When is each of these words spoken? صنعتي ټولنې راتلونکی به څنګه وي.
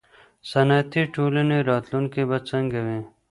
صنعتي 0.51 1.03
ټولنې 1.15 1.57
راتلونکی 1.69 2.23
به 2.29 2.37
څنګه 2.49 2.79
وي. 2.85 2.99